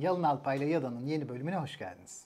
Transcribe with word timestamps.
Yalın 0.00 0.22
Alpay 0.22 0.56
ile 0.58 0.64
Yada'nın 0.64 1.06
yeni 1.06 1.28
bölümüne 1.28 1.56
hoş 1.56 1.78
geldiniz. 1.78 2.24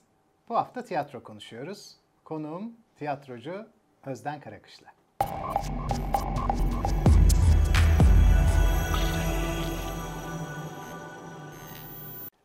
Bu 0.49 0.55
hafta 0.55 0.83
tiyatro 0.83 1.23
konuşuyoruz. 1.23 1.95
Konuğum 2.23 2.73
tiyatrocu 2.95 3.67
Özden 4.05 4.39
Karakışla. 4.39 4.87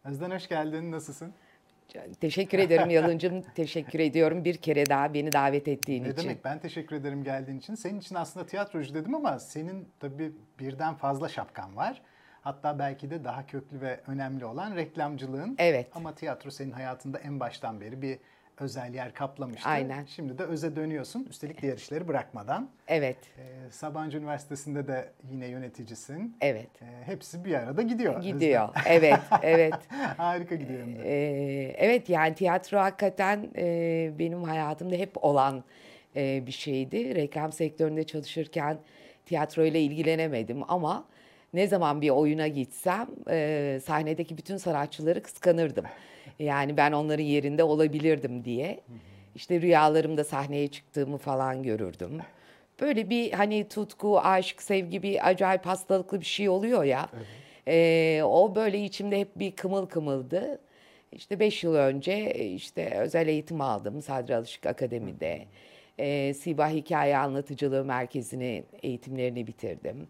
Özden 0.04 0.30
hoş 0.30 0.48
geldin. 0.48 0.92
Nasılsın? 0.92 1.32
Teşekkür 2.20 2.58
ederim 2.58 2.90
Yalıncım. 2.90 3.42
Teşekkür 3.54 3.98
ediyorum 3.98 4.44
bir 4.44 4.56
kere 4.56 4.86
daha 4.86 5.14
beni 5.14 5.32
davet 5.32 5.68
ettiğin 5.68 6.04
Ne 6.04 6.08
için. 6.08 6.22
demek? 6.22 6.44
Ben 6.44 6.58
teşekkür 6.58 6.96
ederim 6.96 7.24
geldiğin 7.24 7.58
için. 7.58 7.74
Senin 7.74 8.00
için 8.00 8.14
aslında 8.14 8.46
tiyatrocu 8.46 8.94
dedim 8.94 9.14
ama 9.14 9.38
senin 9.38 9.88
tabii 10.00 10.32
birden 10.58 10.94
fazla 10.94 11.28
şapkan 11.28 11.76
var. 11.76 12.02
Hatta 12.42 12.78
belki 12.78 13.10
de 13.10 13.24
daha 13.24 13.46
köklü 13.46 13.80
ve 13.80 14.00
önemli 14.06 14.44
olan 14.44 14.76
reklamcılığın. 14.76 15.54
Evet. 15.58 15.86
Ama 15.94 16.14
tiyatro 16.14 16.50
senin 16.50 16.70
hayatında 16.70 17.18
en 17.18 17.40
baştan 17.40 17.80
beri 17.80 18.02
bir 18.02 18.18
özel 18.60 18.94
yer 18.94 19.14
kaplamıştı. 19.14 19.68
Aynen. 19.68 20.04
Şimdi 20.04 20.38
de 20.38 20.42
öze 20.42 20.76
dönüyorsun. 20.76 21.26
Üstelik 21.30 21.62
diğer 21.62 21.76
işleri 21.76 22.08
bırakmadan. 22.08 22.70
Evet, 22.88 23.16
Ee, 23.38 23.70
Sabancı 23.70 24.18
Üniversitesi'nde 24.18 24.86
de 24.88 25.08
yine 25.30 25.46
yöneticisin. 25.46 26.36
evet. 26.40 26.68
Ee, 26.82 26.86
hepsi 27.06 27.44
bir 27.44 27.54
arada 27.54 27.82
gidiyor. 27.82 28.22
Gidiyor. 28.22 28.68
Evet, 28.86 29.18
evet. 29.42 29.74
Harika 30.16 30.54
gidiyor. 30.54 30.86
Ee, 31.04 31.74
evet 31.78 32.08
yani 32.08 32.34
tiyatro 32.34 32.78
hakikaten 32.78 33.50
e, 33.56 34.10
benim 34.18 34.42
hayatımda 34.44 34.96
hep 34.96 35.24
olan 35.24 35.64
e, 36.16 36.46
bir 36.46 36.52
şeydi. 36.52 37.14
Reklam 37.14 37.52
sektöründe 37.52 38.04
çalışırken 38.06 38.78
tiyatroyla 39.26 39.80
ilgilenemedim 39.80 40.62
ama 40.68 41.04
ne 41.54 41.66
zaman 41.66 42.00
bir 42.00 42.10
oyuna 42.10 42.48
gitsem 42.48 43.08
e, 43.30 43.80
sahnedeki 43.84 44.38
bütün 44.38 44.56
sanatçıları 44.56 45.22
kıskanırdım. 45.22 45.84
Yani 46.38 46.76
ben 46.76 46.92
onların 46.92 47.24
yerinde 47.24 47.64
olabilirdim 47.64 48.44
diye. 48.44 48.80
İşte 49.34 49.60
rüyalarımda 49.60 50.24
sahneye 50.24 50.68
çıktığımı 50.68 51.18
falan 51.18 51.62
görürdüm. 51.62 52.18
Böyle 52.80 53.10
bir 53.10 53.32
hani 53.32 53.68
tutku, 53.68 54.18
aşk, 54.20 54.62
sevgi 54.62 55.02
bir 55.02 55.28
acayip 55.28 55.66
hastalıklı 55.66 56.20
bir 56.20 56.26
şey 56.26 56.48
oluyor 56.48 56.84
ya. 56.84 57.08
Ee, 57.68 58.22
o 58.24 58.54
böyle 58.54 58.84
içimde 58.84 59.20
hep 59.20 59.38
bir 59.38 59.52
kımıl 59.56 59.86
kımıldı. 59.86 60.60
İşte 61.12 61.40
beş 61.40 61.64
yıl 61.64 61.74
önce 61.74 62.12
e, 62.12 62.46
işte 62.46 62.90
özel 62.98 63.28
eğitim 63.28 63.60
aldım 63.60 64.02
Sadri 64.02 64.36
Alışık 64.36 64.66
Akademi'de. 64.66 65.44
Ee, 65.98 66.34
Siba 66.34 66.68
Hikaye 66.68 67.16
Anlatıcılığı 67.18 67.84
Merkezi'ni 67.84 68.64
eğitimlerini 68.82 69.46
bitirdim. 69.46 70.08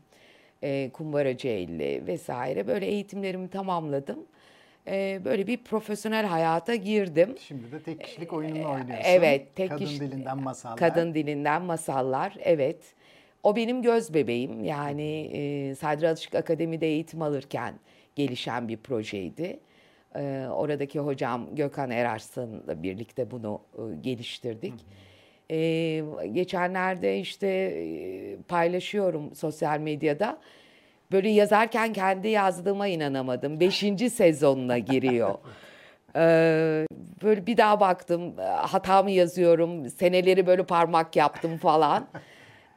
Ee, 0.63 0.91
Kumbaracı 0.93 1.49
Elli 1.49 2.07
vesaire 2.07 2.67
böyle 2.67 2.87
eğitimlerimi 2.87 3.49
tamamladım. 3.49 4.19
Ee, 4.87 5.21
böyle 5.25 5.47
bir 5.47 5.57
profesyonel 5.65 6.27
hayata 6.27 6.75
girdim. 6.75 7.35
Şimdi 7.39 7.73
de 7.73 7.83
tek 7.83 8.01
kişilik 8.01 8.33
oyununu 8.33 8.69
oynuyorsun. 8.71 9.05
Ee, 9.05 9.13
Evet, 9.13 9.57
tek 9.57 9.69
Kadın 9.69 9.85
kişi- 9.85 10.01
dilinden 10.01 10.39
masallar. 10.43 10.77
Kadın 10.77 11.15
dilinden 11.15 11.63
masallar, 11.63 12.35
evet. 12.41 12.95
O 13.43 13.57
benim 13.57 13.83
göz 13.83 14.15
bebeğim. 14.15 14.65
Yani 14.65 15.31
e, 15.33 15.75
Sadri 15.75 16.09
Alışık 16.09 16.35
Akademi'de 16.35 16.87
eğitim 16.87 17.23
alırken 17.23 17.75
gelişen 18.17 18.69
bir 18.69 18.77
projeydi. 18.77 19.61
E, 20.17 20.47
oradaki 20.53 20.99
hocam 20.99 21.55
Gökhan 21.55 21.91
Erarslan'la 21.91 22.83
birlikte 22.83 23.31
bunu 23.31 23.61
e, 23.75 23.81
geliştirdik. 24.01 24.75
E, 25.51 26.03
geçenlerde 26.33 27.19
işte 27.19 27.75
paylaşıyorum 28.49 29.35
sosyal 29.35 29.79
medyada. 29.79 30.39
Böyle 31.13 31.29
yazarken 31.29 31.93
kendi 31.93 32.29
yazdığıma 32.29 32.87
inanamadım. 32.87 33.61
Beşinci 33.61 34.11
sezonuna 34.11 34.79
giriyor. 34.79 35.35
Ee, 36.17 36.87
böyle 37.23 37.47
bir 37.47 37.57
daha 37.57 37.81
baktım 37.81 38.41
e, 38.41 38.43
hatamı 38.43 39.11
yazıyorum 39.11 39.91
seneleri 39.91 40.47
böyle 40.47 40.63
parmak 40.63 41.17
yaptım 41.17 41.57
falan. 41.57 42.07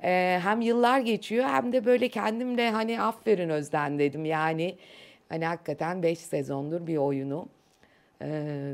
Ee, 0.04 0.40
hem 0.44 0.62
yıllar 0.62 1.00
geçiyor 1.00 1.46
hem 1.46 1.74
de 1.74 1.86
böyle 1.86 2.10
kendimle 2.10 2.72
hani 2.72 3.02
aferin 3.02 3.50
Özden 3.50 4.00
dedim 4.00 4.26
yani 4.26 4.78
hani 5.30 5.46
hakikaten 5.46 6.04
5 6.04 6.20
sezondur 6.20 6.88
bir 6.88 6.98
oyunu 6.98 7.48
e, 8.22 8.28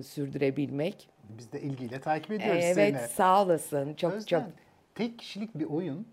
sürdürebilmek. 0.03 1.09
Biz 1.37 1.51
de 1.51 1.61
ilgiyle 1.61 2.01
takip 2.01 2.31
ediyoruz 2.31 2.63
evet 2.63 2.75
seni. 2.97 3.07
sağ 3.07 3.43
olasın 3.43 3.93
çok 3.93 4.13
Özden, 4.13 4.39
çok. 4.39 4.49
tek 4.95 5.19
kişilik 5.19 5.59
bir 5.59 5.65
oyun 5.65 6.07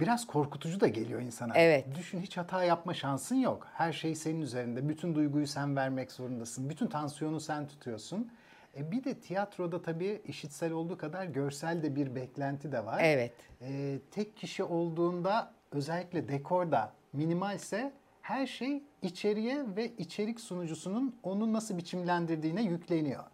biraz 0.00 0.26
korkutucu 0.26 0.80
da 0.80 0.88
geliyor 0.88 1.20
insana. 1.20 1.52
Evet. 1.56 1.86
Düşün 1.94 2.20
hiç 2.20 2.36
hata 2.36 2.64
yapma 2.64 2.94
şansın 2.94 3.36
yok. 3.36 3.68
Her 3.74 3.92
şey 3.92 4.14
senin 4.14 4.40
üzerinde. 4.40 4.88
Bütün 4.88 5.14
duyguyu 5.14 5.46
sen 5.46 5.76
vermek 5.76 6.12
zorundasın. 6.12 6.70
Bütün 6.70 6.86
tansiyonu 6.86 7.40
sen 7.40 7.68
tutuyorsun. 7.68 8.30
E 8.76 8.90
bir 8.90 9.04
de 9.04 9.14
tiyatroda 9.14 9.82
tabii 9.82 10.22
işitsel 10.26 10.72
olduğu 10.72 10.96
kadar 10.98 11.24
görsel 11.24 11.82
de 11.82 11.96
bir 11.96 12.14
beklenti 12.14 12.72
de 12.72 12.84
var. 12.84 13.00
Evet. 13.04 13.32
E, 13.60 13.98
tek 14.10 14.36
kişi 14.36 14.64
olduğunda 14.64 15.52
özellikle 15.72 16.28
dekorda 16.28 16.92
minimalse 17.12 17.92
her 18.22 18.46
şey 18.46 18.82
içeriye 19.02 19.64
ve 19.76 19.92
içerik 19.98 20.40
sunucusunun 20.40 21.16
onu 21.22 21.52
nasıl 21.52 21.76
biçimlendirdiğine 21.76 22.62
yükleniyor. 22.62 23.24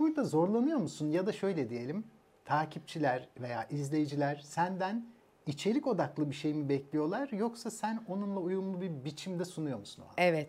Burada 0.00 0.24
zorlanıyor 0.24 0.78
musun 0.78 1.10
ya 1.10 1.26
da 1.26 1.32
şöyle 1.32 1.70
diyelim 1.70 2.04
takipçiler 2.44 3.28
veya 3.40 3.66
izleyiciler 3.70 4.40
senden 4.44 5.06
içerik 5.46 5.86
odaklı 5.86 6.30
bir 6.30 6.34
şey 6.34 6.54
mi 6.54 6.68
bekliyorlar 6.68 7.28
yoksa 7.32 7.70
sen 7.70 8.04
onunla 8.08 8.40
uyumlu 8.40 8.80
bir 8.80 9.04
biçimde 9.04 9.44
sunuyor 9.44 9.78
musun 9.78 10.02
o? 10.02 10.12
Evet. 10.18 10.48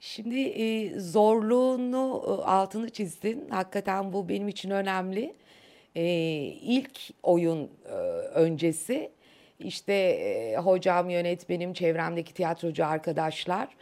Şimdi 0.00 0.40
e, 0.40 1.00
zorluğunu 1.00 2.22
e, 2.26 2.30
altını 2.30 2.90
çizdin. 2.90 3.48
Hakikaten 3.50 4.12
bu 4.12 4.28
benim 4.28 4.48
için 4.48 4.70
önemli. 4.70 5.34
E, 5.94 6.04
ilk 6.62 7.00
oyun 7.22 7.70
e, 7.84 7.92
öncesi 8.34 9.10
işte 9.58 9.92
e, 9.92 10.56
hocam, 10.56 11.10
yönetmenim, 11.10 11.72
çevremdeki 11.72 12.34
tiyatrocu 12.34 12.86
arkadaşlar 12.86 13.76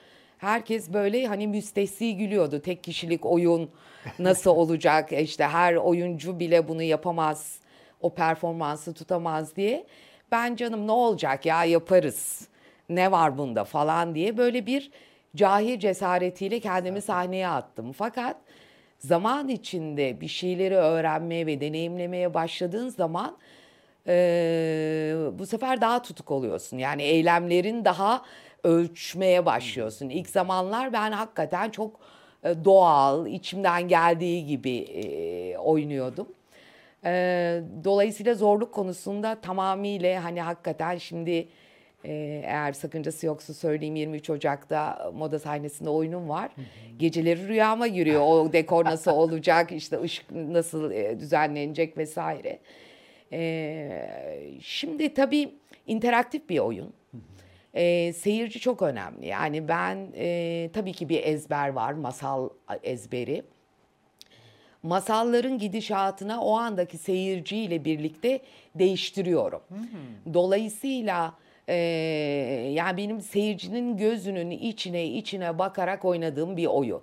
herkes 0.47 0.93
böyle 0.93 1.27
hani 1.27 1.47
müstesni 1.47 2.17
gülüyordu. 2.17 2.61
Tek 2.61 2.85
kişilik 2.85 3.27
oyun 3.27 3.71
nasıl 4.19 4.51
olacak? 4.51 5.13
İşte 5.13 5.45
her 5.45 5.75
oyuncu 5.75 6.41
bile 6.41 6.69
bunu 6.69 6.83
yapamaz. 6.83 7.61
O 8.01 8.15
performansı 8.15 8.95
tutamaz 8.95 9.57
diye. 9.57 9.87
Ben 10.33 10.57
canım 10.57 10.87
ne 10.87 10.93
olacak 10.93 11.47
ya 11.47 11.65
yaparız. 11.65 12.49
Ne 12.89 13.13
var 13.13 13.39
bunda 13.39 13.65
falan 13.65 14.15
diye 14.15 14.37
böyle 14.37 14.67
bir 14.67 14.91
cahil 15.37 15.79
cesaretiyle 15.79 16.61
kendimi 16.61 17.01
sahneye 17.01 17.49
attım. 17.49 17.93
Fakat 17.93 18.37
zaman 18.99 19.49
içinde 19.49 20.21
bir 20.21 20.29
şeyleri 20.29 20.75
öğrenmeye 20.75 21.47
ve 21.47 21.61
deneyimlemeye 21.61 22.35
başladığın 22.35 22.89
zaman 22.89 23.37
eee, 24.09 25.15
bu 25.39 25.47
sefer 25.47 25.81
daha 25.81 26.03
tutuk 26.03 26.31
oluyorsun. 26.31 26.79
Yani 26.79 27.03
eylemlerin 27.03 27.85
daha 27.85 28.23
ölçmeye 28.65 29.47
başlıyorsun. 29.47 30.09
İlk 30.09 30.31
zamanlar 30.31 30.93
ben 30.93 31.13
hakikaten 31.13 31.71
çok 31.71 32.01
e, 32.45 32.65
doğal, 32.65 33.27
içimden 33.27 33.89
geldiği 33.89 34.47
gibi 34.47 34.77
e, 34.79 35.59
oynuyordum. 35.59 36.29
Eee, 37.05 37.63
dolayısıyla 37.85 38.35
zorluk 38.35 38.73
konusunda 38.75 39.41
tamamıyla 39.41 40.25
hani 40.25 40.41
hakikaten 40.41 40.97
şimdi 40.99 41.49
e, 42.05 42.13
eğer 42.45 42.73
sakıncası 42.73 43.27
yoksa 43.27 43.55
söyleyeyim 43.55 43.97
23 43.97 44.31
Ocak'ta 44.31 45.13
moda 45.15 45.39
sahnesinde 45.39 45.91
oyunum 45.91 46.29
var. 46.29 46.51
Geceleri 46.99 47.49
rüyama 47.49 47.87
giriyor. 47.87 48.21
O 48.21 48.53
dekor 48.53 48.85
nasıl 48.85 49.11
olacak, 49.11 49.73
işte 49.73 50.01
ışık 50.03 50.31
nasıl 50.31 50.91
e, 50.91 51.21
düzenlenecek 51.21 51.99
vesaire. 51.99 52.59
Şimdi 54.61 55.15
tabii 55.15 55.55
interaktif 55.87 56.49
bir 56.49 56.59
oyun. 56.59 56.93
Eee, 57.75 58.13
seyirci 58.13 58.61
çok 58.61 58.83
önemli. 58.83 59.27
Yani 59.27 59.69
ben 59.69 60.09
e, 60.17 60.71
tabii 60.73 60.93
ki 60.93 61.09
bir 61.09 61.23
ezber 61.25 61.69
var, 61.69 61.93
masal 61.93 62.49
ezberi 62.83 63.43
masalların 64.83 65.59
gidişatına 65.59 66.41
o 66.41 66.57
andaki 66.57 66.99
seyirciyle 66.99 67.85
birlikte 67.85 68.41
değiştiriyorum. 68.75 69.61
Dolayısıyla 70.35 71.35
e, 71.69 71.75
yani 72.75 72.97
benim 72.97 73.21
seyircinin 73.21 73.97
gözünün 73.97 74.51
içine 74.51 75.07
içine 75.07 75.59
bakarak 75.59 76.05
oynadığım 76.05 76.57
bir 76.57 76.67
oyun. 76.67 77.03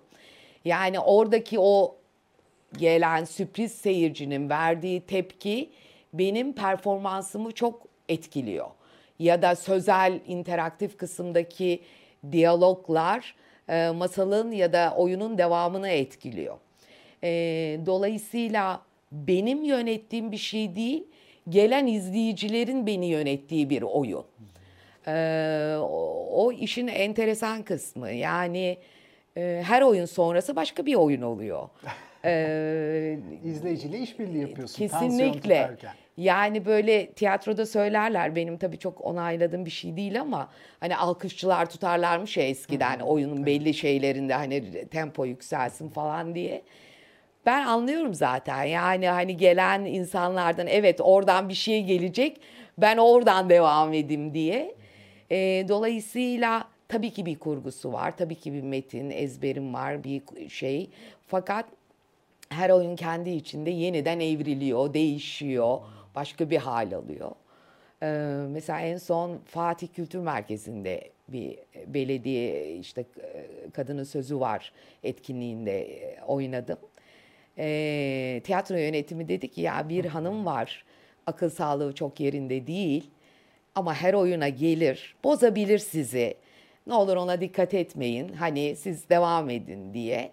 Yani 0.65 0.99
oradaki 0.99 1.59
o 1.59 1.95
gelen 2.77 3.23
sürpriz 3.23 3.71
seyircinin 3.71 4.49
verdiği 4.49 5.01
tepki 5.01 5.69
benim 6.13 6.53
performansımı 6.53 7.51
çok 7.51 7.81
etkiliyor. 8.09 8.67
Ya 9.19 9.41
da 9.41 9.55
sözel 9.55 10.19
interaktif 10.27 10.97
kısımdaki 10.97 11.81
diyaloglar 12.31 13.35
e, 13.69 13.89
masalın 13.89 14.51
ya 14.51 14.73
da 14.73 14.93
oyunun 14.97 15.37
devamını 15.37 15.89
etkiliyor. 15.89 16.57
E, 17.23 17.29
dolayısıyla 17.85 18.81
benim 19.11 19.63
yönettiğim 19.63 20.31
bir 20.31 20.37
şey 20.37 20.75
değil, 20.75 21.03
gelen 21.49 21.87
izleyicilerin 21.87 22.87
beni 22.87 23.05
yönettiği 23.05 23.69
bir 23.69 23.81
oyun. 23.81 24.25
E, 25.07 25.75
o, 25.79 26.27
o 26.31 26.51
işin 26.51 26.87
enteresan 26.87 27.63
kısmı. 27.63 28.11
Yani 28.11 28.77
e, 29.37 29.63
her 29.65 29.81
oyun 29.81 30.05
sonrası 30.05 30.55
başka 30.55 30.85
bir 30.85 30.95
oyun 30.95 31.21
oluyor. 31.21 31.69
Ee, 32.25 33.19
İzleyiciyle 33.43 33.99
işbirliği 33.99 34.41
yapıyorsun. 34.41 34.77
Kesinlikle. 34.77 35.77
Yani 36.17 36.65
böyle 36.65 37.11
tiyatroda 37.11 37.65
söylerler 37.65 38.35
benim 38.35 38.57
tabii 38.57 38.77
çok 38.77 39.05
onayladığım 39.05 39.65
bir 39.65 39.71
şey 39.71 39.97
değil 39.97 40.21
ama 40.21 40.49
hani 40.79 40.97
alkışçılar 40.97 41.69
tutarlarmış 41.69 42.37
ya 42.37 42.43
eskiden 42.43 42.99
oyunun 42.99 43.45
belli 43.45 43.73
şeylerinde 43.73 44.33
hani 44.33 44.85
tempo 44.85 45.25
yükselsin 45.25 45.89
falan 45.89 46.35
diye. 46.35 46.61
Ben 47.45 47.65
anlıyorum 47.65 48.13
zaten 48.13 48.63
yani 48.63 49.07
hani 49.07 49.37
gelen 49.37 49.85
insanlardan 49.85 50.67
evet 50.67 50.99
oradan 51.03 51.49
bir 51.49 51.53
şey 51.53 51.83
gelecek 51.83 52.41
ben 52.77 52.97
oradan 52.97 53.49
devam 53.49 53.93
edeyim 53.93 54.33
diye. 54.33 54.75
Ee, 55.31 55.65
dolayısıyla 55.67 56.67
tabii 56.87 57.09
ki 57.09 57.25
bir 57.25 57.39
kurgusu 57.39 57.93
var 57.93 58.17
tabii 58.17 58.35
ki 58.35 58.53
bir 58.53 58.61
metin 58.61 59.09
ezberim 59.09 59.73
var 59.73 60.03
bir 60.03 60.49
şey 60.49 60.89
fakat 61.27 61.65
her 62.49 62.69
oyun 62.69 62.95
kendi 62.95 63.29
içinde 63.29 63.69
yeniden 63.69 64.19
evriliyor, 64.19 64.93
değişiyor, 64.93 65.79
başka 66.15 66.49
bir 66.49 66.57
hal 66.57 66.93
alıyor. 66.93 67.31
Ee, 68.03 68.07
mesela 68.49 68.79
en 68.79 68.97
son 68.97 69.37
Fatih 69.45 69.87
Kültür 69.87 70.19
Merkezi'nde 70.19 71.11
bir 71.27 71.59
belediye 71.87 72.75
işte 72.75 73.05
e, 73.23 73.45
kadının 73.73 74.03
sözü 74.03 74.39
var 74.39 74.73
etkinliğinde 75.03 75.81
e, 75.81 76.21
oynadım. 76.21 76.77
Ee, 77.57 78.41
tiyatro 78.43 78.75
yönetimi 78.75 79.29
dedi 79.29 79.51
ki 79.51 79.61
ya 79.61 79.89
bir 79.89 80.05
hanım 80.05 80.45
var 80.45 80.85
akıl 81.27 81.49
sağlığı 81.49 81.95
çok 81.95 82.19
yerinde 82.19 82.67
değil 82.67 83.09
ama 83.75 83.93
her 83.93 84.13
oyuna 84.13 84.49
gelir 84.49 85.15
bozabilir 85.23 85.79
sizi. 85.79 86.35
Ne 86.87 86.93
olur 86.93 87.17
ona 87.17 87.41
dikkat 87.41 87.73
etmeyin 87.73 88.33
hani 88.33 88.75
siz 88.75 89.09
devam 89.09 89.49
edin 89.49 89.93
diye 89.93 90.31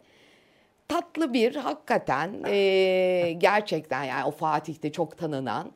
tatlı 0.89 1.33
bir 1.33 1.57
hakikaten 1.57 2.45
e, 2.47 3.33
gerçekten 3.39 4.05
yani 4.05 4.25
o 4.25 4.31
Fatih'te 4.31 4.93
çok 4.93 5.19
tanınan 5.19 5.73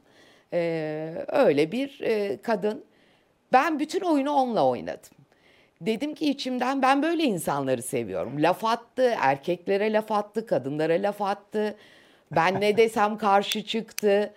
e, 0.52 1.24
öyle 1.28 1.72
bir 1.72 2.00
e, 2.00 2.42
kadın. 2.42 2.84
Ben 3.52 3.78
bütün 3.78 4.00
oyunu 4.00 4.30
onunla 4.32 4.66
oynadım. 4.66 5.10
Dedim 5.80 6.14
ki 6.14 6.30
içimden 6.30 6.82
ben 6.82 7.02
böyle 7.02 7.22
insanları 7.22 7.82
seviyorum. 7.82 8.42
Laf 8.42 8.64
attı, 8.64 9.14
erkeklere 9.20 9.92
laf 9.92 10.12
attı, 10.12 10.46
kadınlara 10.46 10.94
laf 10.94 11.22
attı. 11.22 11.76
Ben 12.32 12.60
ne 12.60 12.76
desem 12.76 13.18
karşı 13.18 13.64
çıktı. 13.64 14.34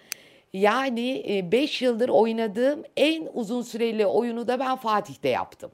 Yani 0.54 1.42
5 1.52 1.82
yıldır 1.82 2.10
oynadığım 2.10 2.84
en 2.98 3.30
uzun 3.34 3.62
süreli 3.62 4.06
oyunu 4.06 4.48
da 4.48 4.60
ben 4.60 4.76
Fatih'te 4.76 5.30
yaptım. 5.30 5.72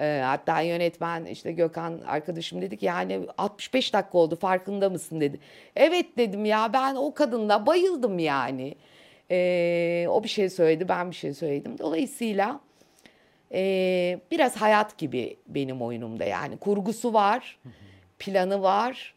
E, 0.00 0.20
hatta 0.24 0.60
yönetmen 0.60 1.24
işte 1.24 1.52
Gökhan 1.52 2.00
arkadaşım 2.06 2.62
dedi 2.62 2.76
ki 2.76 2.86
yani 2.86 3.20
65 3.38 3.94
dakika 3.94 4.18
oldu 4.18 4.36
farkında 4.36 4.90
mısın 4.90 5.20
dedi. 5.20 5.40
Evet 5.76 6.06
dedim 6.18 6.44
ya 6.44 6.72
ben 6.72 6.94
o 6.94 7.14
kadınla 7.14 7.66
bayıldım 7.66 8.18
yani. 8.18 8.74
E, 9.30 10.06
o 10.10 10.22
bir 10.22 10.28
şey 10.28 10.50
söyledi 10.50 10.88
ben 10.88 11.10
bir 11.10 11.16
şey 11.16 11.34
söyledim. 11.34 11.78
Dolayısıyla 11.78 12.60
e, 13.52 14.20
biraz 14.30 14.56
hayat 14.56 14.98
gibi 14.98 15.36
benim 15.46 15.82
oyunumda 15.82 16.24
yani 16.24 16.56
kurgusu 16.56 17.12
var, 17.12 17.58
planı 18.18 18.62
var. 18.62 19.14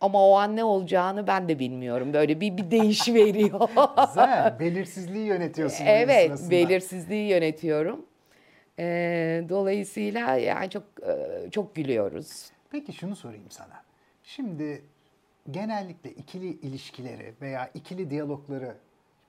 Ama 0.00 0.28
o 0.28 0.34
an 0.34 0.56
ne 0.56 0.64
olacağını 0.64 1.26
ben 1.26 1.48
de 1.48 1.58
bilmiyorum. 1.58 2.12
Böyle 2.12 2.40
bir, 2.40 2.56
bir 2.56 2.70
değişiveriyor. 2.70 3.60
Güzel. 4.06 4.56
Belirsizliği 4.60 5.26
yönetiyorsun. 5.26 5.84
evet, 5.86 6.30
belirsizliği 6.50 7.28
yönetiyorum. 7.28 8.06
Ee, 8.80 9.44
dolayısıyla 9.48 10.36
yani 10.36 10.70
çok 10.70 10.82
e, 11.02 11.50
çok 11.50 11.74
gülüyoruz. 11.74 12.50
Peki 12.70 12.92
şunu 12.92 13.16
sorayım 13.16 13.50
sana. 13.50 13.82
Şimdi 14.22 14.82
genellikle 15.50 16.10
ikili 16.10 16.46
ilişkileri 16.48 17.34
veya 17.40 17.70
ikili 17.74 18.10
diyalogları 18.10 18.74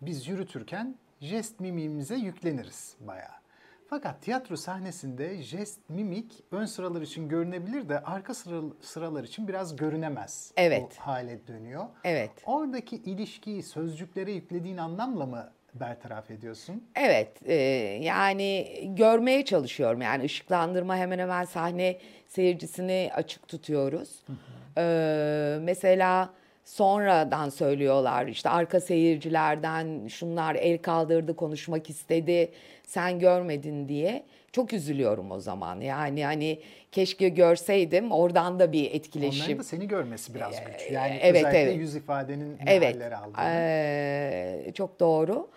biz 0.02 0.28
yürütürken 0.28 0.96
jest 1.22 1.60
mimiğimize 1.60 2.16
yükleniriz 2.16 2.96
bayağı. 3.00 3.42
Fakat 3.90 4.22
tiyatro 4.22 4.56
sahnesinde 4.56 5.42
jest 5.44 5.90
mimik 5.90 6.44
ön 6.52 6.66
sıralar 6.66 7.02
için 7.02 7.30
görünebilir 7.30 7.90
de 7.90 8.00
arka 8.04 8.34
sıra- 8.34 8.74
sıralar 8.82 9.24
için 9.24 9.48
biraz 9.48 9.76
görünemez. 9.76 10.52
Evet. 10.58 10.98
O 11.02 11.08
hale 11.08 11.48
dönüyor. 11.48 11.86
Evet. 12.04 12.32
Oradaki 12.46 12.96
ilişkiyi 12.96 13.64
sözcüklere 13.64 14.32
yüklediğin 14.32 14.78
anlamla 14.78 15.26
mı 15.26 15.52
bertaraf 15.74 16.32
ediyorsun? 16.32 16.84
Evet, 16.96 17.32
e, 17.46 17.54
yani 18.02 18.68
görmeye 18.98 19.46
çalışıyorum. 19.46 20.02
Yani 20.02 20.24
ışıklandırma 20.24 20.98
hemen 20.98 21.20
hemen 21.20 21.44
sahne 21.46 21.98
seyircisini 22.28 23.12
açık 23.16 23.48
tutuyoruz. 23.48 24.10
Ee, 24.78 25.58
mesela 25.62 26.30
sonradan 26.66 27.50
söylüyorlar 27.50 28.28
işte 28.28 28.50
arka 28.50 28.80
seyircilerden 28.80 30.08
şunlar 30.08 30.56
el 30.56 30.78
kaldırdı 30.78 31.36
konuşmak 31.36 31.90
istedi 31.90 32.52
sen 32.84 33.20
görmedin 33.20 33.88
diye. 33.88 34.24
Çok 34.52 34.74
üzülüyorum 34.74 35.32
o 35.32 35.40
zaman. 35.40 35.82
Yani 35.82 36.26
hani 36.26 36.60
keşke 36.92 37.30
görseydim 37.30 38.12
oradan 38.12 38.60
da 38.60 38.72
bir 38.72 38.92
etkileşim. 38.92 39.42
Onların 39.42 39.60
da 39.60 39.64
seni 39.64 39.88
görmesi 39.88 40.36
biraz 40.36 40.66
güç. 40.66 40.92
Yani 40.92 41.20
evet, 41.22 41.36
özellikle 41.36 41.60
evet. 41.62 41.78
yüz 41.78 41.96
ifadenin 41.96 42.58
Evet, 42.68 42.96
aldığını. 42.96 43.44
eee, 43.46 44.72
çok 44.74 45.00
doğru. 45.00 45.50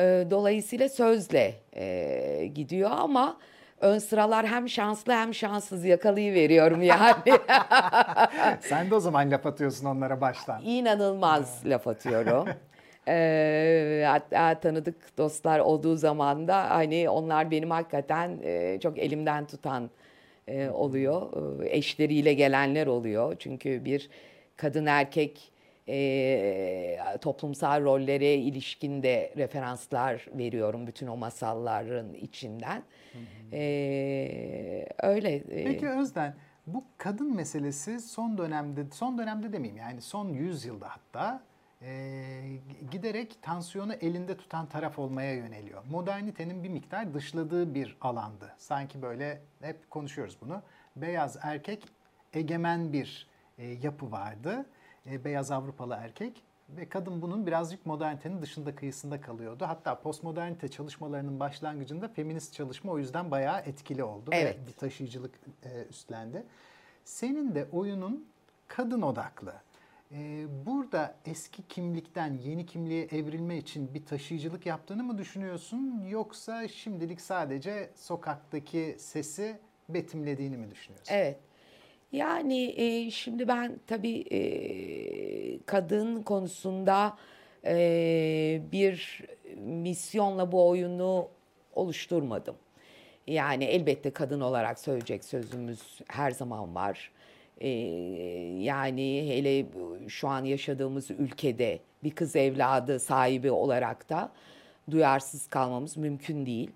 Eee, 0.00 0.30
dolayısıyla 0.30 0.88
sözle 0.88 1.54
eee, 1.76 2.46
gidiyor 2.46 2.90
ama 2.92 3.36
ön 3.80 3.98
sıralar 3.98 4.46
hem 4.46 4.68
şanslı 4.68 5.12
hem 5.12 5.34
şanssız 5.34 5.84
yakalayıveriyorum 5.84 6.82
yani. 6.82 7.14
Sen 8.60 8.90
de 8.90 8.94
o 8.94 9.00
zaman 9.00 9.30
laf 9.30 9.46
atıyorsun 9.46 9.86
onlara 9.86 10.20
baştan. 10.20 10.62
İnanılmaz 10.64 11.62
laf 11.66 11.88
atıyorum. 11.88 12.48
Eee, 13.08 14.04
hatta 14.08 14.60
tanıdık 14.60 15.18
dostlar 15.18 15.58
olduğu 15.58 15.96
zaman 15.96 16.48
da 16.48 16.70
hani 16.70 17.08
onlar 17.10 17.50
benim 17.50 17.70
hakikaten 17.70 18.38
eee, 18.44 18.78
çok 18.82 18.98
elimden 18.98 19.46
tutan 19.46 19.90
eee, 20.48 20.70
oluyor. 20.70 21.22
Eee, 21.62 21.76
eşleriyle 21.76 22.32
gelenler 22.34 22.86
oluyor. 22.86 23.36
Çünkü 23.38 23.84
bir 23.84 24.10
kadın 24.56 24.86
erkek 24.86 25.49
eee, 25.90 27.18
toplumsal 27.20 27.82
rollere 27.84 28.34
ilişkinde 28.34 29.32
referanslar 29.36 30.26
veriyorum 30.34 30.86
bütün 30.86 31.06
o 31.06 31.16
masalların 31.16 32.14
içinden. 32.14 32.82
Eee, 33.52 34.86
öyle. 35.02 35.42
Peki 35.42 35.88
Özden, 35.88 36.34
bu 36.66 36.84
kadın 36.98 37.36
meselesi 37.36 38.00
son 38.00 38.38
dönemde, 38.38 38.84
son 38.92 39.18
dönemde 39.18 39.52
demeyeyim 39.52 39.76
yani 39.82 40.00
son 40.00 40.28
100 40.28 40.64
yılda 40.64 40.88
hatta 40.88 41.42
e, 41.82 42.40
giderek 42.90 43.42
tansiyonu 43.42 43.92
elinde 43.94 44.36
tutan 44.36 44.66
taraf 44.66 44.98
olmaya 44.98 45.34
yöneliyor. 45.34 45.82
Modernitenin 45.90 46.64
bir 46.64 46.68
miktar 46.68 47.14
dışladığı 47.14 47.74
bir 47.74 47.96
alandı. 48.00 48.54
Sanki 48.58 49.02
böyle 49.02 49.40
hep 49.62 49.90
konuşuyoruz 49.90 50.36
bunu. 50.40 50.62
Beyaz 50.96 51.36
erkek 51.42 51.84
egemen 52.32 52.92
bir 52.92 53.26
e, 53.58 53.66
yapı 53.66 54.10
vardı. 54.12 54.66
E, 55.06 55.24
beyaz 55.24 55.50
Avrupalı 55.50 55.94
erkek 55.94 56.42
ve 56.76 56.88
kadın 56.88 57.22
bunun 57.22 57.46
birazcık 57.46 57.86
modernitenin 57.86 58.42
dışında 58.42 58.74
kıyısında 58.74 59.20
kalıyordu. 59.20 59.64
Hatta 59.68 60.00
postmodernite 60.00 60.68
çalışmalarının 60.68 61.40
başlangıcında 61.40 62.08
feminist 62.08 62.54
çalışma 62.54 62.92
o 62.92 62.98
yüzden 62.98 63.30
bayağı 63.30 63.60
etkili 63.60 64.04
oldu 64.04 64.30
Evet. 64.32 64.58
ve 64.58 64.66
bir 64.66 64.72
taşıyıcılık 64.72 65.34
e, 65.64 65.84
üstlendi. 65.90 66.46
Senin 67.04 67.54
de 67.54 67.66
oyunun 67.72 68.28
kadın 68.68 69.02
odaklı. 69.02 69.54
E, 70.12 70.46
burada 70.66 71.14
eski 71.24 71.68
kimlikten 71.68 72.34
yeni 72.34 72.66
kimliğe 72.66 73.04
evrilme 73.04 73.56
için 73.56 73.94
bir 73.94 74.06
taşıyıcılık 74.06 74.66
yaptığını 74.66 75.02
mı 75.04 75.18
düşünüyorsun 75.18 76.04
yoksa 76.08 76.68
şimdilik 76.68 77.20
sadece 77.20 77.90
sokaktaki 77.96 78.96
sesi 78.98 79.60
betimlediğini 79.88 80.56
mi 80.56 80.70
düşünüyorsun? 80.70 81.14
Evet. 81.14 81.38
Yani 82.12 82.74
e, 82.76 83.10
şimdi 83.10 83.48
ben 83.48 83.80
tabii 83.86 84.24
e, 84.32 84.40
kadın 85.66 86.22
konusunda 86.22 87.16
e, 87.66 88.62
bir 88.72 89.22
misyonla 89.56 90.52
bu 90.52 90.68
oyunu 90.68 91.28
oluşturmadım. 91.74 92.56
Yani 93.26 93.64
elbette 93.64 94.10
kadın 94.10 94.40
olarak 94.40 94.78
söyleyecek 94.78 95.24
sözümüz 95.24 96.00
her 96.08 96.30
zaman 96.30 96.74
var. 96.74 97.12
E, 97.60 97.68
yani 98.58 99.28
hele 99.28 99.66
şu 100.08 100.28
an 100.28 100.44
yaşadığımız 100.44 101.10
ülkede 101.10 101.78
bir 102.04 102.10
kız 102.10 102.36
evladı 102.36 103.00
sahibi 103.00 103.50
olarak 103.50 104.08
da 104.08 104.32
duyarsız 104.90 105.46
kalmamız 105.46 105.96
mümkün 105.96 106.46
değil. 106.46 106.70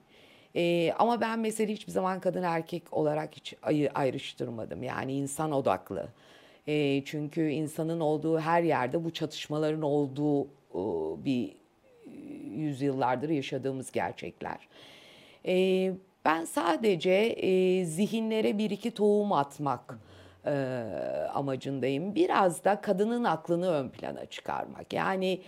Ee, 0.57 0.93
ama 0.99 1.21
ben 1.21 1.39
mesela 1.39 1.73
hiçbir 1.73 1.93
zaman 1.93 2.21
kadın 2.21 2.43
erkek 2.43 2.83
olarak 2.93 3.37
hiç 3.37 3.55
ayrıştırmadım. 3.95 4.83
Yani 4.83 5.13
insan 5.13 5.53
odaklı. 5.53 6.09
Ee, 6.67 7.05
çünkü 7.05 7.49
insanın 7.51 8.01
olduğu 8.01 8.41
her 8.41 8.63
yerde 8.63 9.05
bu 9.05 9.11
çatışmaların 9.11 9.83
olduğu 9.83 10.45
e, 10.45 10.81
bir 11.25 11.49
e, 11.49 12.11
yüzyıllardır 12.57 13.29
yaşadığımız 13.29 13.93
gerçekler. 13.93 14.69
Ee, 15.47 15.93
ben 16.25 16.45
sadece 16.45 17.11
e, 17.11 17.85
zihinlere 17.85 18.59
bir 18.59 18.71
iki 18.71 18.91
tohum 18.91 19.33
atmak 19.33 19.99
e, 20.47 20.51
amacındayım. 21.35 22.15
Biraz 22.15 22.65
da 22.65 22.81
kadının 22.81 23.25
aklını 23.25 23.71
ön 23.71 23.89
plana 23.89 24.27
çıkarmak. 24.27 24.93
Yani 24.93 25.41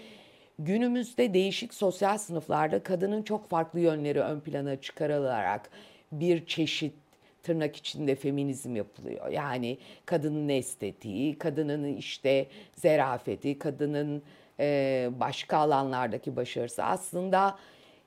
günümüzde 0.58 1.34
değişik 1.34 1.74
sosyal 1.74 2.18
sınıflarda 2.18 2.82
kadının 2.82 3.22
çok 3.22 3.48
farklı 3.48 3.80
yönleri 3.80 4.20
ön 4.20 4.40
plana 4.40 4.80
çıkarılarak 4.80 5.70
bir 6.12 6.46
çeşit 6.46 6.94
tırnak 7.42 7.76
içinde 7.76 8.14
feminizm 8.14 8.76
yapılıyor. 8.76 9.28
Yani 9.28 9.78
kadının 10.06 10.48
estetiği, 10.48 11.38
kadının 11.38 11.84
işte 11.84 12.46
zerafeti, 12.74 13.58
kadının 13.58 14.22
e, 14.60 15.10
başka 15.20 15.56
alanlardaki 15.56 16.36
başarısı 16.36 16.84
aslında 16.84 17.58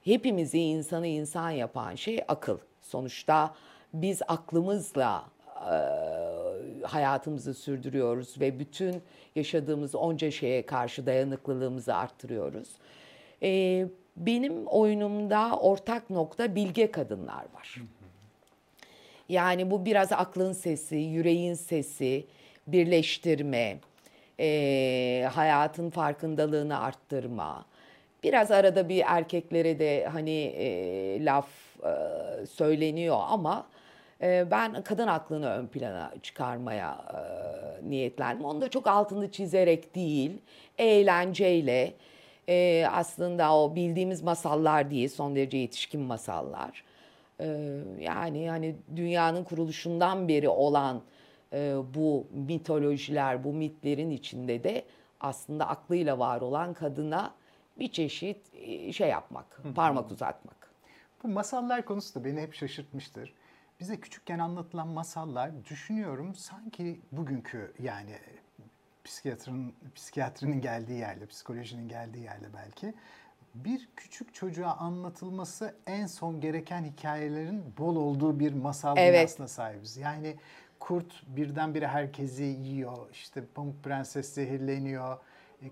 hepimizi 0.04 0.60
insanı 0.60 1.08
insan 1.08 1.50
yapan 1.50 1.96
şey 1.96 2.24
akıl. 2.28 2.58
Sonuçta 2.82 3.56
biz 3.94 4.22
aklımızla 4.28 5.26
e, 5.72 5.78
hayatımızı 6.84 7.54
sürdürüyoruz 7.54 8.40
ve 8.40 8.60
bütün 8.60 9.02
yaşadığımız 9.36 9.96
onca 9.96 10.32
şeye 10.32 10.66
karşı 10.66 11.06
dayanıklılığımızı 11.06 11.96
arttırıyoruz. 11.96 12.70
E, 13.44 13.86
benim 14.18 14.66
oyunumda 14.68 15.60
ortak 15.62 16.10
nokta 16.10 16.56
bilge 16.56 16.92
kadınlar 16.92 17.46
var. 17.54 17.76
Yani 19.30 19.72
bu 19.72 19.86
biraz 19.86 20.12
aklın 20.12 20.54
sesi, 20.54 20.96
yüreğin 20.96 21.54
sesi, 21.54 22.26
birleştirme, 22.68 23.78
e, 24.40 25.30
hayatın 25.34 25.90
farkındalığını 25.90 26.80
arttırma. 26.80 27.66
Biraz 28.24 28.52
arada 28.52 28.90
bir 28.90 29.04
erkeklere 29.08 29.80
de 29.80 30.08
hani 30.12 30.40
e, 30.40 31.26
laf 31.26 31.48
e, 31.84 32.46
söyleniyor 32.46 33.18
ama 33.28 33.68
ben 34.22 34.84
kadın 34.84 35.08
aklını 35.08 35.50
ön 35.50 35.68
plana 35.68 36.14
çıkarmaya 36.24 37.06
e, 37.14 37.90
niyetlendim. 37.90 38.46
Onu 38.46 38.62
da 38.62 38.70
çok 38.70 38.88
altını 38.88 39.32
çizerek 39.32 39.96
değil, 39.96 40.42
eğlenceyle 40.78 41.94
e, 42.50 42.86
aslında 42.92 43.56
o 43.56 43.76
bildiğimiz 43.76 44.24
masallar 44.24 44.92
değil, 44.92 45.10
son 45.10 45.36
derece 45.36 45.58
yetişkin 45.58 46.02
masallar. 46.02 46.84
E, 47.40 47.46
yani 48.00 48.50
hani 48.50 48.76
dünyanın 48.96 49.44
kuruluşundan 49.44 50.28
beri 50.28 50.50
olan 50.50 51.02
e, 51.54 51.76
bu 51.94 52.28
mitolojiler, 52.32 53.44
bu 53.44 53.54
mitlerin 53.54 54.10
içinde 54.10 54.64
de 54.64 54.86
aslında 55.20 55.68
aklıyla 55.68 56.20
var 56.20 56.42
olan 56.42 56.74
kadına 56.74 57.34
bir 57.80 57.92
çeşit 57.92 58.38
şey 58.94 59.10
yapmak, 59.10 59.62
parmak 59.76 60.12
uzatmak. 60.12 60.72
Bu 61.24 61.28
masallar 61.28 61.86
konusu 61.86 62.20
da 62.20 62.26
beni 62.26 62.42
hep 62.42 62.54
şaşırtmıştır. 62.54 63.34
Bize 63.80 64.00
küçükken 64.00 64.40
anlatılan 64.40 64.88
masallar 64.88 65.66
düşünüyorum 65.66 66.36
sanki 66.36 67.02
bugünkü 67.12 67.74
yani 67.80 68.16
psikiyatrın 69.04 69.74
psikiyatrinin 69.96 70.62
geldiği 70.62 71.00
yerle, 71.00 71.26
psikolojinin 71.26 71.88
geldiği 71.88 72.24
yerle 72.24 72.48
belki 72.54 72.94
bir 73.56 73.90
küçük 73.96 74.34
çocuğa 74.34 74.74
anlatılması 74.74 75.76
en 75.88 76.08
son 76.08 76.42
gereken 76.42 76.84
hikayelerin 76.84 77.74
bol 77.78 77.96
olduğu 77.96 78.40
bir 78.40 78.54
masal 78.54 78.98
Evet. 78.98 79.14
dünyasına 79.14 79.48
sahibiz. 79.48 79.98
Yani 79.98 80.36
kurt 80.80 81.24
birdenbire 81.28 81.88
herkesi 81.88 82.44
yiyor, 82.44 82.98
işte 83.12 83.46
Pamuk 83.56 83.84
Prenses 83.84 84.34
zehirleniyor, 84.34 85.18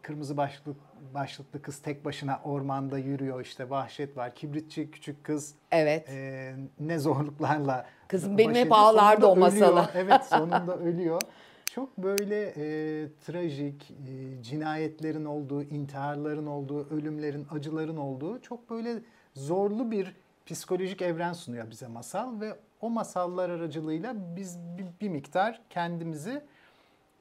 kırmızı 0.01 0.37
başlıklı, 0.37 0.73
başlıklı 1.13 1.61
kız 1.61 1.79
tek 1.79 2.05
başına 2.05 2.39
ormanda 2.43 2.97
yürüyor, 2.97 3.41
işte 3.41 3.69
vahşet 3.69 4.17
var, 4.17 4.35
kibritçi 4.35 4.91
küçük 4.91 5.23
kız 5.23 5.55
Evet. 5.71 6.09
e, 6.09 6.55
ne 6.79 6.99
zorluklarla 6.99 7.85
Kızım 8.07 8.37
benim 8.37 8.55
hep 8.55 8.71
ağlardı 8.71 9.25
o 9.25 9.35
masala. 9.35 9.91
Evet 9.95 10.25
sonunda 10.29 10.77
ölüyor. 10.77 11.21
Çok 11.65 11.97
böyle 11.97 12.53
e, 12.57 13.07
trajik, 13.25 13.91
e, 13.91 14.43
cinayetlerin 14.43 15.25
olduğu, 15.25 15.63
intiharların 15.63 16.47
olduğu, 16.47 16.89
ölümlerin, 16.89 17.47
acıların 17.51 17.97
olduğu 17.97 18.41
çok 18.41 18.69
böyle 18.69 18.99
zorlu 19.33 19.91
bir 19.91 20.15
psikolojik 20.45 21.01
evren 21.01 21.33
sunuyor 21.33 21.71
bize 21.71 21.87
masal 21.87 22.41
ve 22.41 22.55
o 22.81 22.89
masallar 22.89 23.49
aracılığıyla 23.49 24.15
biz 24.35 24.57
bir, 24.77 24.85
bir 25.01 25.09
miktar 25.09 25.61
kendimizi 25.69 26.41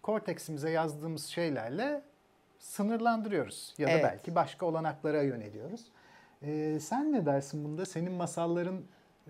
korteksimize 0.02 0.70
yazdığımız 0.70 1.26
şeylerle 1.26 2.02
sınırlandırıyoruz 2.58 3.74
ya 3.78 3.86
da 3.86 3.90
Evet. 3.90 4.04
belki 4.04 4.34
başka 4.34 4.66
olanaklara 4.66 5.22
yöneliyoruz. 5.22 5.80
Ee, 6.42 6.78
sen 6.80 7.12
ne 7.12 7.26
dersin 7.26 7.64
bunda? 7.64 7.86
Senin 7.86 8.12
masalların 8.12 8.80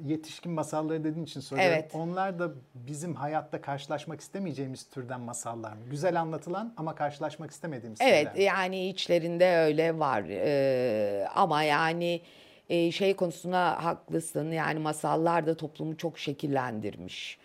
yetişkin 0.04 0.52
masalları 0.52 1.04
dediğin 1.04 1.24
için 1.24 1.40
soruyorum. 1.40 1.72
Evet. 1.72 1.90
Onlar 1.94 2.38
da 2.38 2.50
bizim 2.74 3.14
hayatta 3.14 3.60
karşılaşmak 3.60 4.20
istemeyeceğimiz 4.20 4.84
türden 4.90 5.20
masallar 5.20 5.72
mı? 5.72 5.78
Güzel 5.90 6.20
anlatılan 6.20 6.74
ama 6.76 6.94
karşılaşmak 6.94 7.50
istemediğimiz 7.50 8.00
Evet 8.00 8.28
türden 8.28 8.42
yani 8.42 8.88
içlerinde 8.88 9.56
öyle 9.56 9.98
var 9.98 10.24
Ee, 10.28 11.28
ama 11.34 11.62
yani 11.62 12.20
e, 12.68 12.90
şey 12.92 13.16
konusuna 13.16 13.84
haklısın 13.84 14.50
yani 14.52 14.78
masallar 14.78 15.46
da 15.46 15.56
toplumu 15.56 15.96
çok 15.96 16.18
şekillendirmiş 16.18 17.38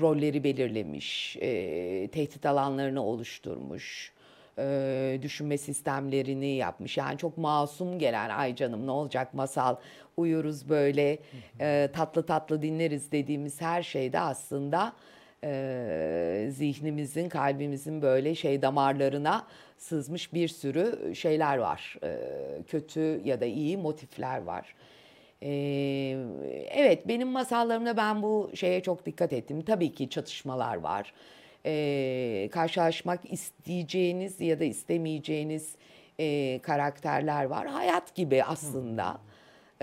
rolleri 0.00 0.44
belirlemiş 0.44 1.36
e, 1.36 2.08
tehdit 2.08 2.46
alanlarını 2.46 3.02
oluşturmuş 3.02 4.12
e, 4.58 5.18
düşünme 5.22 5.58
sistemlerini 5.58 6.46
yapmış 6.46 6.96
yani 6.96 7.18
çok 7.18 7.38
masum 7.38 7.98
gelen 7.98 8.30
ay 8.30 8.54
canım 8.54 8.86
ne 8.86 8.90
olacak 8.90 9.34
masal 9.34 9.76
uyuruz 10.16 10.68
böyle 10.68 11.18
e, 11.60 11.88
tatlı 11.92 12.26
tatlı 12.26 12.62
dinleriz 12.62 13.12
dediğimiz 13.12 13.60
her 13.60 13.82
şeyde 13.82 14.20
aslında 14.20 14.92
e, 15.44 16.48
zihnimizin, 16.50 17.28
kalbimizin 17.28 18.02
böyle 18.02 18.34
şey 18.34 18.62
damarlarına 18.62 19.46
sızmış 19.78 20.32
bir 20.32 20.48
sürü 20.48 21.14
şeyler 21.14 21.56
var. 21.58 21.96
E, 22.02 22.18
kötü 22.66 23.20
ya 23.24 23.40
da 23.40 23.44
iyi 23.44 23.76
motifler 23.76 24.42
var. 24.42 24.74
Evet 26.70 27.08
benim 27.08 27.28
masallarımda 27.28 27.96
ben 27.96 28.22
bu 28.22 28.50
şeye 28.54 28.82
çok 28.82 29.06
dikkat 29.06 29.32
ettim. 29.32 29.62
Tabii 29.62 29.92
ki 29.92 30.10
çatışmalar 30.10 30.76
var. 30.76 31.12
E, 31.66 32.48
karşılaşmak 32.52 33.32
isteyeceğiniz 33.32 34.40
ya 34.40 34.60
da 34.60 34.64
istemeyeceğiniz 34.64 35.74
e, 36.20 36.58
karakterler 36.62 37.44
var. 37.44 37.66
Hayat 37.66 38.14
gibi 38.14 38.44
aslında. 38.44 39.18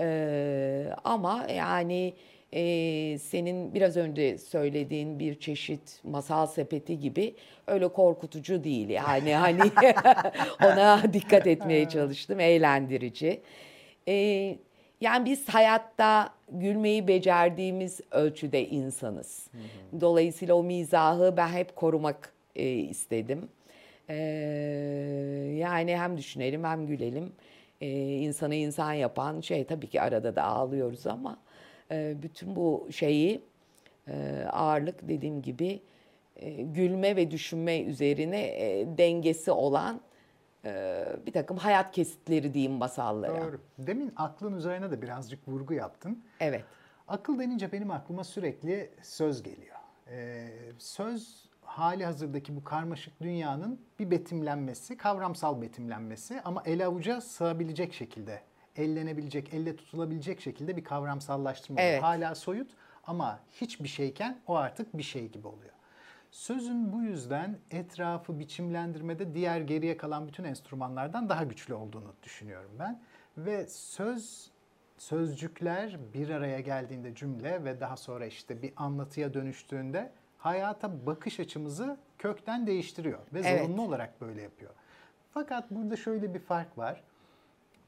E, 0.00 0.86
ama 1.04 1.46
yani 1.56 2.14
e, 2.52 3.18
senin 3.18 3.74
biraz 3.74 3.96
önce 3.96 4.38
söylediğin 4.38 5.18
bir 5.18 5.40
çeşit 5.40 6.00
masal 6.04 6.46
sepeti 6.46 6.98
gibi 7.00 7.34
öyle 7.66 7.88
korkutucu 7.88 8.64
değil 8.64 8.88
yani 8.88 9.34
hani 9.34 9.60
ona 10.64 11.12
dikkat 11.12 11.46
etmeye 11.46 11.88
çalıştım 11.88 12.40
eğlendirici. 12.40 13.40
E, 14.08 14.56
yani 15.04 15.24
biz 15.24 15.48
hayatta 15.48 16.30
gülmeyi 16.50 17.08
becerdiğimiz 17.08 18.00
ölçüde 18.10 18.68
insanız. 18.68 19.46
Dolayısıyla 20.00 20.54
o 20.54 20.62
mizahı 20.62 21.36
ben 21.36 21.48
hep 21.48 21.76
korumak 21.76 22.32
e, 22.56 22.68
istedim. 22.68 23.48
E, 24.08 24.16
yani 25.58 25.96
hem 25.96 26.18
düşünelim 26.18 26.64
hem 26.64 26.86
gülelim. 26.86 27.32
E, 27.80 27.90
insanı 28.16 28.54
insan 28.54 28.92
yapan 28.92 29.40
şey 29.40 29.64
tabii 29.64 29.86
ki 29.86 30.00
arada 30.00 30.36
da 30.36 30.42
ağlıyoruz 30.42 31.06
ama 31.06 31.38
e, 31.90 32.14
bütün 32.22 32.56
bu 32.56 32.88
şeyi 32.90 33.40
e, 34.08 34.44
ağırlık 34.52 35.08
dediğim 35.08 35.42
gibi 35.42 35.80
e, 36.36 36.50
gülme 36.50 37.16
ve 37.16 37.30
düşünme 37.30 37.80
üzerine 37.80 38.42
e, 38.42 38.86
dengesi 38.98 39.50
olan 39.50 40.00
e, 40.64 41.04
bir 41.26 41.32
takım 41.32 41.56
hayat 41.56 41.92
kesitleri 41.92 42.54
diyeyim 42.54 42.72
masallara. 42.72 43.40
Doğru. 43.40 43.60
Demin 43.78 44.12
aklın 44.16 44.56
üzerine 44.56 44.90
de 44.90 45.02
birazcık 45.02 45.48
vurgu 45.48 45.74
yaptın. 45.74 46.24
Evet. 46.40 46.64
Akıl 47.08 47.38
denince 47.38 47.72
benim 47.72 47.90
aklıma 47.90 48.24
sürekli 48.24 48.90
söz 49.02 49.42
geliyor. 49.42 49.76
Ee, 50.10 50.48
söz 50.78 51.48
hali 51.62 52.04
hazırdaki 52.04 52.56
bu 52.56 52.64
karmaşık 52.64 53.20
dünyanın 53.20 53.80
bir 53.98 54.10
betimlenmesi, 54.10 54.96
kavramsal 54.96 55.62
betimlenmesi 55.62 56.40
ama 56.44 56.62
ele 56.66 56.86
avuca 56.86 57.20
sığabilecek 57.20 57.94
şekilde, 57.94 58.40
ellenebilecek, 58.76 59.54
elle 59.54 59.76
tutulabilecek 59.76 60.40
şekilde 60.40 60.76
bir 60.76 60.84
kavramsallaştırma. 60.84 61.80
Evet. 61.80 62.02
Hala 62.02 62.34
soyut 62.34 62.70
ama 63.06 63.40
hiçbir 63.52 63.88
şeyken 63.88 64.40
o 64.46 64.56
artık 64.56 64.98
bir 64.98 65.02
şey 65.02 65.28
gibi 65.28 65.46
oluyor. 65.46 65.73
Sözün 66.34 66.92
bu 66.92 67.02
yüzden 67.02 67.58
etrafı 67.70 68.38
biçimlendirmede 68.38 69.34
diğer 69.34 69.60
geriye 69.60 69.96
kalan 69.96 70.28
bütün 70.28 70.44
enstrümanlardan 70.44 71.28
daha 71.28 71.44
güçlü 71.44 71.74
olduğunu 71.74 72.14
düşünüyorum 72.22 72.70
ben. 72.78 73.00
Ve 73.38 73.66
söz 73.66 74.50
sözcükler 74.98 75.98
bir 76.14 76.30
araya 76.30 76.60
geldiğinde 76.60 77.14
cümle 77.14 77.64
ve 77.64 77.80
daha 77.80 77.96
sonra 77.96 78.26
işte 78.26 78.62
bir 78.62 78.72
anlatıya 78.76 79.34
dönüştüğünde 79.34 80.12
hayata 80.38 81.06
bakış 81.06 81.40
açımızı 81.40 81.96
kökten 82.18 82.66
değiştiriyor 82.66 83.18
ve 83.32 83.40
Evet. 83.40 83.60
zorunlu 83.60 83.82
olarak 83.82 84.20
böyle 84.20 84.42
yapıyor. 84.42 84.72
Fakat 85.30 85.70
burada 85.70 85.96
şöyle 85.96 86.34
bir 86.34 86.40
fark 86.40 86.78
var. 86.78 87.02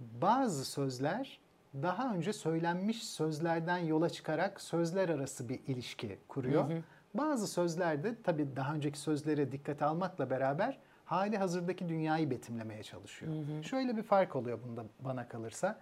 Bazı 0.01 0.65
sözler 0.65 1.41
daha 1.75 2.15
önce 2.15 2.33
söylenmiş 2.33 3.03
sözlerden 3.03 3.79
yola 3.79 4.11
çıkarak 4.11 4.61
sözler 4.61 5.09
arası 5.09 5.49
bir 5.49 5.61
ilişki 5.67 6.19
kuruyor. 6.29 6.71
Bazı 7.19 7.47
sözlerde 7.47 8.15
tabii 8.23 8.57
daha 8.57 8.75
önceki 8.75 8.99
sözlere 8.99 9.53
dikkate 9.53 9.85
almakla 9.85 10.31
beraber 10.31 10.79
hali 11.05 11.37
hazırdaki 11.37 11.89
dünyayı 11.89 12.31
betimlemeye 12.31 12.83
çalışıyor. 12.83 13.33
Şöyle 13.63 13.97
bir 13.97 14.03
fark 14.03 14.37
oluyor 14.37 14.59
bunda 14.69 14.85
bana 15.01 15.29
kalırsa. 15.29 15.79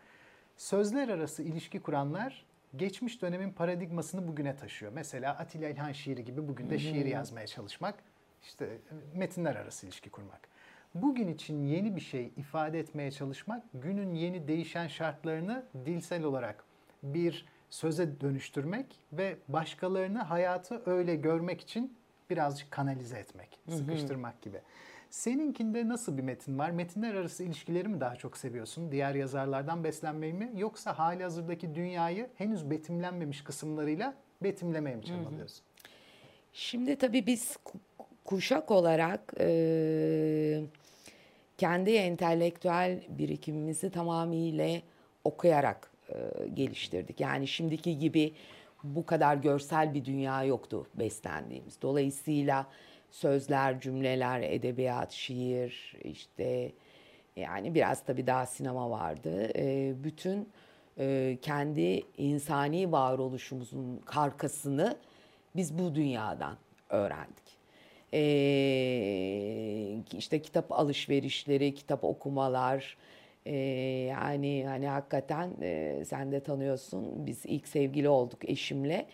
Sözler 0.56 1.08
arası 1.08 1.42
ilişki 1.42 1.80
kuranlar 1.80 2.46
geçmiş 2.76 3.22
dönemin 3.22 3.52
paradigmasını 3.52 4.28
bugüne 4.28 4.56
taşıyor. 4.56 4.92
Mesela 4.92 5.38
Atilla 5.38 5.68
İlhan 5.68 5.92
şiiri 5.92 6.24
gibi 6.24 6.48
bugün 6.48 6.70
de 6.70 6.78
şiir 6.78 7.06
yazmaya 7.06 7.46
çalışmak, 7.46 7.94
işte 8.42 8.78
metinler 9.14 9.56
arası 9.56 9.86
ilişki 9.86 10.10
kurmak. 10.10 10.48
Bugün 10.94 11.28
için 11.28 11.66
yeni 11.66 11.96
bir 11.96 12.00
şey 12.00 12.32
ifade 12.36 12.78
etmeye 12.78 13.10
çalışmak, 13.10 13.62
günün 13.74 14.14
yeni 14.14 14.48
değişen 14.48 14.88
şartlarını 14.88 15.64
dilsel 15.86 16.22
olarak 16.22 16.64
bir 17.02 17.46
söze 17.74 18.20
dönüştürmek 18.20 18.86
ve 19.12 19.36
başkalarını 19.48 20.18
hayatı 20.18 20.82
öyle 20.86 21.16
görmek 21.16 21.60
için 21.60 21.96
birazcık 22.30 22.70
kanalize 22.70 23.18
etmek, 23.18 23.58
sıkıştırmak 23.68 24.42
gibi. 24.42 24.60
Seninkinde 25.10 25.88
nasıl 25.88 26.16
bir 26.16 26.22
metin 26.22 26.58
var? 26.58 26.70
Metinler 26.70 27.14
arası 27.14 27.44
ilişkileri 27.44 27.88
mi 27.88 28.00
daha 28.00 28.16
çok 28.16 28.36
seviyorsun? 28.36 28.92
Diğer 28.92 29.14
yazarlardan 29.14 29.84
beslenmeyi 29.84 30.32
mi? 30.32 30.52
Yoksa 30.56 30.98
hali 30.98 31.22
hazırdaki 31.22 31.74
dünyayı 31.74 32.30
henüz 32.34 32.70
betimlenmemiş 32.70 33.44
kısımlarıyla 33.44 34.14
betimlemeye 34.42 34.96
mi 34.96 35.04
çabalıyorsun? 35.04 35.64
Şimdi 36.52 36.96
tabii 36.96 37.26
biz 37.26 37.56
ku- 37.64 38.04
kuşak 38.24 38.70
olarak 38.70 39.34
e, 39.40 40.60
kendi 41.58 41.90
entelektüel 41.90 43.02
birikimimizi 43.08 43.90
tamamıyla 43.90 44.80
okuyarak 45.24 45.93
e, 46.08 46.48
geliştirdik. 46.54 47.20
Yani 47.20 47.46
şimdiki 47.46 47.98
gibi 47.98 48.34
bu 48.84 49.06
kadar 49.06 49.36
görsel 49.36 49.94
bir 49.94 50.04
dünya 50.04 50.44
yoktu 50.44 50.86
beslendiğimiz. 50.94 51.82
Dolayısıyla 51.82 52.66
sözler, 53.10 53.80
cümleler, 53.80 54.40
edebiyat, 54.40 55.12
şiir, 55.12 55.96
işte 56.04 56.72
yani 57.36 57.74
biraz 57.74 58.04
tabii 58.04 58.26
daha 58.26 58.46
sinema 58.46 58.90
vardı. 58.90 59.52
E, 59.56 59.94
bütün 60.04 60.48
e, 60.98 61.38
kendi 61.42 62.02
insani 62.18 62.92
varoluşumuzun 62.92 63.96
karkasını 64.04 64.96
biz 65.56 65.78
bu 65.78 65.94
dünyadan 65.94 66.56
öğrendik. 66.90 67.44
Ee, 68.14 69.96
işte 70.18 70.42
kitap 70.42 70.72
alışverişleri, 70.72 71.74
kitap 71.74 72.04
okumalar, 72.04 72.96
ee, 73.46 73.56
yani 74.10 74.64
hani 74.66 74.88
hakikaten 74.88 75.50
e, 75.62 76.02
sen 76.06 76.32
de 76.32 76.40
tanıyorsun. 76.40 77.26
Biz 77.26 77.46
ilk 77.46 77.68
sevgili 77.68 78.08
olduk 78.08 78.48
eşimle. 78.50 79.06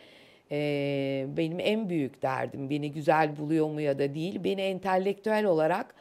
Ee, 0.53 1.27
benim 1.37 1.61
en 1.61 1.89
büyük 1.89 2.23
derdim 2.23 2.71
beni 2.71 2.93
güzel 2.93 3.39
buluyor 3.39 3.67
mu 3.67 3.81
ya 3.81 3.99
da 3.99 4.15
değil, 4.15 4.45
beni 4.45 4.61
entelektüel 4.61 5.45
olarak 5.45 5.95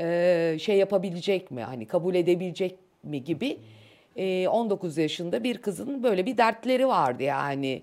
e, 0.00 0.56
şey 0.60 0.76
yapabilecek 0.76 1.50
mi, 1.50 1.62
hani 1.62 1.86
kabul 1.86 2.14
edebilecek 2.14 2.74
mi 3.02 3.24
gibi. 3.24 3.58
E, 4.16 4.48
19 4.48 4.98
yaşında 4.98 5.44
bir 5.44 5.58
kızın 5.58 6.02
böyle 6.02 6.26
bir 6.26 6.38
dertleri 6.38 6.88
vardı 6.88 7.22
yani. 7.22 7.82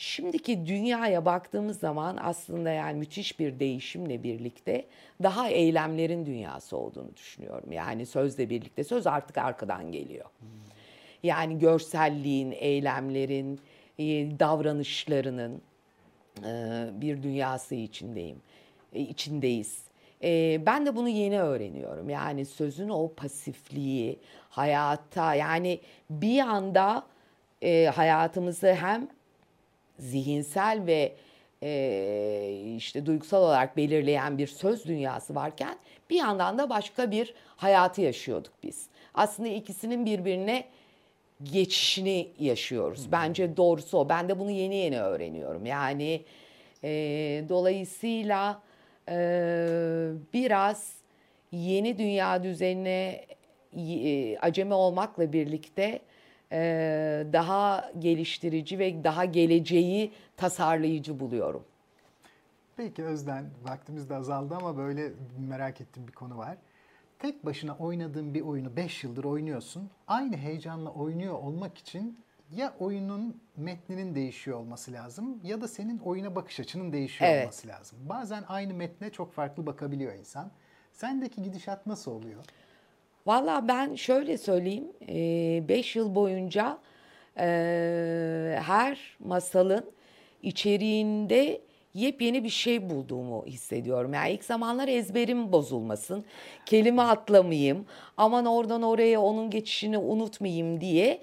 Şimdiki 0.00 0.66
dünyaya 0.66 1.24
baktığımız 1.24 1.78
zaman 1.78 2.18
aslında 2.22 2.70
yani 2.70 2.98
müthiş 2.98 3.38
bir 3.38 3.60
değişimle 3.60 4.22
birlikte 4.22 4.86
daha 5.22 5.48
eylemlerin 5.48 6.26
dünyası 6.26 6.76
olduğunu 6.76 7.16
düşünüyorum. 7.16 7.72
Yani 7.72 8.06
sözle 8.06 8.50
birlikte 8.50 8.84
söz 8.84 9.06
artık 9.06 9.38
arkadan 9.38 9.92
geliyor. 9.92 10.24
Yani 11.22 11.58
görselliğin, 11.58 12.52
eylemlerin, 12.52 13.60
e, 13.98 14.04
davranışlarının 14.38 15.62
e, 16.44 16.84
bir 17.00 17.22
dünyası 17.22 17.74
içindeyim. 17.74 18.42
e, 18.92 19.00
içindeyiz. 19.00 19.84
Ben 20.66 20.86
de 20.86 20.96
bunu 20.96 21.08
yeni 21.08 21.40
öğreniyorum. 21.40 22.10
Yani 22.10 22.44
sözün 22.46 22.88
o 22.88 23.12
pasifliği, 23.16 24.18
hayata 24.50 25.34
yani 25.34 25.80
bir 26.10 26.40
anda 26.40 27.06
hayatımızı 27.94 28.74
hem 28.74 29.08
zihinsel 30.00 30.86
ve 30.86 31.12
e, 31.62 32.74
işte 32.76 33.06
duygusal 33.06 33.42
olarak 33.42 33.76
belirleyen 33.76 34.38
bir 34.38 34.46
söz 34.46 34.84
dünyası 34.84 35.34
varken 35.34 35.76
bir 36.10 36.16
yandan 36.16 36.58
da 36.58 36.70
başka 36.70 37.10
bir 37.10 37.34
hayatı 37.56 38.00
yaşıyorduk 38.00 38.52
biz. 38.62 38.86
Aslında 39.14 39.48
ikisinin 39.48 40.06
birbirine 40.06 40.64
geçişini 41.42 42.28
yaşıyoruz. 42.38 43.12
Bence 43.12 43.56
doğrusu 43.56 43.98
o. 43.98 44.08
Ben 44.08 44.28
de 44.28 44.38
bunu 44.38 44.50
yeni 44.50 44.76
yeni 44.76 45.00
öğreniyorum. 45.00 45.66
Yani 45.66 46.22
e, 46.84 46.90
dolayısıyla 47.48 48.62
e, 49.08 49.16
biraz 50.34 50.92
yeni 51.52 51.98
dünya 51.98 52.42
düzenine 52.42 53.26
e, 53.76 54.38
acemi 54.38 54.74
olmakla 54.74 55.32
birlikte 55.32 56.00
daha 57.32 57.92
geliştirici 57.98 58.78
ve 58.78 59.04
daha 59.04 59.24
geleceği 59.24 60.12
tasarlayıcı 60.36 61.20
buluyorum. 61.20 61.64
Peki 62.76 63.04
Özden, 63.04 63.44
vaktimiz 63.62 64.10
de 64.10 64.14
azaldı 64.16 64.54
ama 64.54 64.76
böyle 64.76 65.12
merak 65.38 65.80
ettiğim 65.80 66.08
bir 66.08 66.12
konu 66.12 66.38
var. 66.38 66.56
Tek 67.18 67.46
başına 67.46 67.76
oynadığın 67.76 68.34
bir 68.34 68.40
oyunu 68.40 68.76
5 68.76 69.04
yıldır 69.04 69.24
oynuyorsun. 69.24 69.90
Aynı 70.08 70.36
heyecanla 70.36 70.90
oynuyor 70.90 71.34
olmak 71.34 71.78
için 71.78 72.18
ya 72.56 72.74
oyunun 72.78 73.40
metninin 73.56 74.14
değişiyor 74.14 74.58
olması 74.58 74.92
lazım 74.92 75.40
ya 75.44 75.60
da 75.60 75.68
senin 75.68 75.98
oyuna 75.98 76.34
bakış 76.34 76.60
açının 76.60 76.92
değişiyor 76.92 77.30
Evet. 77.30 77.42
olması 77.44 77.68
lazım. 77.68 77.98
Bazen 78.08 78.44
aynı 78.48 78.74
metne 78.74 79.10
çok 79.10 79.32
farklı 79.32 79.66
bakabiliyor 79.66 80.14
insan. 80.14 80.50
Sendeki 80.92 81.42
gidişat 81.42 81.86
nasıl 81.86 82.10
oluyor? 82.10 82.44
Valla 83.26 83.68
ben 83.68 83.94
şöyle 83.94 84.38
söyleyeyim, 84.38 84.88
5 85.68 85.96
yıl 85.96 86.14
boyunca 86.14 86.78
her 88.62 88.98
masalın 89.18 89.90
içeriğinde 90.42 91.60
yepyeni 91.94 92.44
bir 92.44 92.48
şey 92.48 92.90
bulduğumu 92.90 93.46
hissediyorum. 93.46 94.14
Yani 94.14 94.32
ilk 94.32 94.44
zamanlar 94.44 94.88
ezberim 94.88 95.52
bozulmasın, 95.52 96.24
kelime 96.66 97.02
atlamayayım, 97.02 97.86
aman 98.16 98.46
oradan 98.46 98.82
oraya 98.82 99.20
onun 99.20 99.50
geçişini 99.50 99.98
unutmayayım 99.98 100.80
diye. 100.80 101.22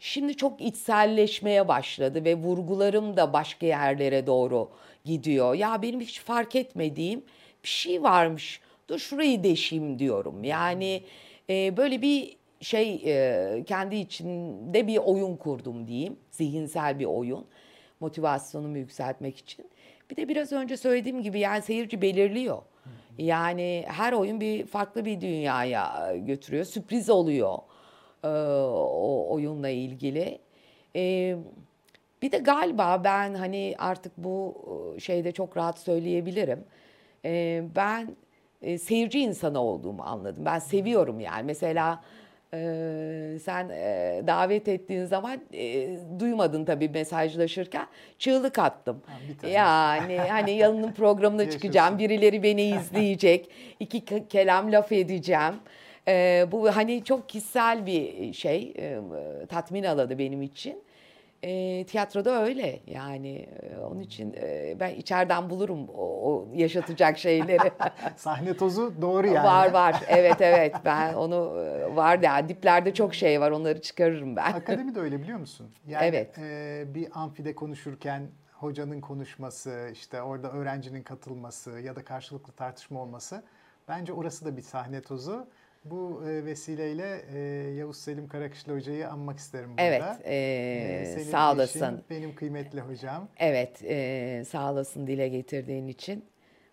Şimdi 0.00 0.36
çok 0.36 0.60
içselleşmeye 0.60 1.68
başladı 1.68 2.24
ve 2.24 2.34
vurgularım 2.34 3.16
da 3.16 3.32
başka 3.32 3.66
yerlere 3.66 4.26
doğru 4.26 4.70
gidiyor. 5.04 5.54
Ya 5.54 5.82
benim 5.82 6.00
hiç 6.00 6.20
fark 6.20 6.56
etmediğim 6.56 7.24
bir 7.64 7.68
şey 7.68 8.02
varmış. 8.02 8.60
Dur 8.88 8.98
şurayı 8.98 9.44
deşeyim 9.44 9.98
diyorum. 9.98 10.44
Yani 10.44 11.02
e, 11.50 11.76
böyle 11.76 12.02
bir 12.02 12.36
şey 12.60 13.02
e, 13.06 13.64
kendi 13.66 13.96
içinde 13.96 14.86
bir 14.86 14.96
oyun 14.96 15.36
kurdum 15.36 15.86
diyeyim. 15.86 16.16
Zihinsel 16.30 16.98
bir 16.98 17.04
oyun. 17.04 17.46
Motivasyonumu 18.00 18.78
yükseltmek 18.78 19.38
için. 19.38 19.66
Bir 20.10 20.16
de 20.16 20.28
biraz 20.28 20.52
önce 20.52 20.76
söylediğim 20.76 21.22
gibi 21.22 21.38
yani 21.40 21.62
seyirci 21.62 22.02
belirliyor. 22.02 22.62
Yani 23.18 23.84
her 23.88 24.12
oyun 24.12 24.40
bir 24.40 24.66
farklı 24.66 25.04
bir 25.04 25.20
dünyaya 25.20 26.16
götürüyor. 26.16 26.64
Sürpriz 26.64 27.10
oluyor 27.10 27.58
e, 28.24 28.28
o 28.28 29.26
oyunla 29.30 29.68
ilgili. 29.68 30.38
E, 30.96 31.36
bir 32.22 32.32
de 32.32 32.38
galiba 32.38 33.04
ben 33.04 33.34
hani 33.34 33.74
artık 33.78 34.12
bu 34.16 34.54
e, 34.96 35.00
şeyde 35.00 35.32
çok 35.32 35.56
rahat 35.56 35.78
söyleyebilirim. 35.78 36.64
E, 37.24 37.62
ben 37.76 38.16
e, 38.66 38.78
seyirci 38.78 39.20
insanı 39.20 39.60
olduğumu 39.60 40.02
anladım. 40.02 40.44
Ben 40.44 40.58
seviyorum 40.58 41.20
yani. 41.20 41.42
Mesela 41.42 42.02
e, 42.54 42.58
sen 43.42 43.68
e, 43.68 44.22
davet 44.26 44.68
ettiğin 44.68 45.04
zaman 45.04 45.40
e, 45.54 45.88
duymadın 46.20 46.64
tabii 46.64 46.88
mesajlaşırken 46.88 47.86
çığlık 48.18 48.58
attım. 48.58 49.02
Ha. 49.42 49.48
Yani 49.48 50.18
hani 50.18 50.50
yanının 50.50 50.92
programına 50.92 51.50
çıkacağım. 51.50 51.98
Birileri 51.98 52.42
beni 52.42 52.62
izleyecek. 52.62 53.50
iki 53.80 53.98
ke- 53.98 54.28
kelam 54.28 54.72
laf 54.72 54.92
edeceğim. 54.92 55.54
E, 56.08 56.46
bu 56.52 56.76
hani 56.76 57.04
çok 57.04 57.28
kişisel 57.28 57.86
bir 57.86 58.32
şey. 58.32 58.74
e, 58.78 58.98
tatmin 59.48 59.84
alanı 59.84 60.18
benim 60.18 60.42
için. 60.42 60.82
E, 61.42 61.84
tiyatroda 61.86 62.42
öyle 62.42 62.80
yani 62.86 63.36
e, 63.36 63.76
onun 63.76 64.00
için 64.00 64.34
e, 64.40 64.76
ben 64.80 64.94
içeriden 64.94 65.50
bulurum 65.50 65.88
o, 65.88 66.30
o 66.30 66.48
yaşatacak 66.54 67.18
şeyleri. 67.18 67.72
Sahne 68.16 68.56
tozu 68.56 68.94
doğru 69.02 69.26
yani. 69.26 69.46
Var 69.46 69.72
var 69.72 70.04
evet 70.08 70.40
evet 70.40 70.74
ben 70.84 71.14
onu 71.14 71.62
e, 71.62 71.96
var 71.96 72.18
ya 72.18 72.48
diplerde 72.48 72.94
çok 72.94 73.14
şey 73.14 73.40
var 73.40 73.50
onları 73.50 73.80
çıkarırım 73.80 74.36
ben. 74.36 74.52
Akademi 74.52 74.94
de 74.94 75.00
öyle 75.00 75.22
biliyor 75.22 75.38
musun? 75.38 75.66
Yani 75.88 76.06
Evet. 76.06 76.38
e, 76.38 76.84
bir 76.94 77.08
amfide 77.14 77.54
konuşurken 77.54 78.28
hocanın 78.52 79.00
konuşması, 79.00 79.90
işte 79.92 80.22
orada 80.22 80.50
öğrencinin 80.52 81.02
katılması 81.02 81.70
ya 81.70 81.96
da 81.96 82.04
karşılıklı 82.04 82.52
tartışma 82.52 83.02
olması 83.02 83.42
bence 83.88 84.12
orası 84.12 84.44
da 84.44 84.56
bir 84.56 84.62
sahne 84.62 85.00
tozu 85.00 85.46
Bu 85.90 86.22
e, 86.28 86.44
vesileyle 86.44 87.24
e, 87.34 87.38
Yavuz 87.74 87.96
Selim 87.96 88.28
Karakışlı 88.28 88.74
Hoca'yı 88.74 89.08
anmak 89.08 89.38
isterim 89.38 89.70
burada. 89.70 89.82
Evet, 89.84 90.02
E, 90.24 90.34
e, 91.02 91.06
senin 91.14 91.24
sağ 91.24 91.48
eşin, 91.50 91.56
olasın. 91.58 92.04
benim 92.10 92.34
kıymetli 92.34 92.80
hocam. 92.80 93.28
Evet, 93.38 93.84
e, 93.84 94.44
sağ 94.48 94.72
olasın 94.72 95.06
dile 95.06 95.28
getirdiğin 95.28 95.86
için. 95.88 96.24